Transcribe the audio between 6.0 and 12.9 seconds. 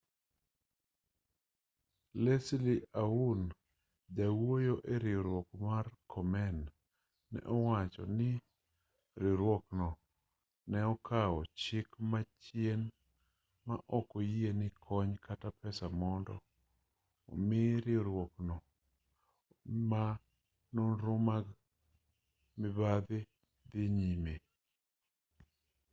komen ne owacho ni riwruokno ne okawo chik machien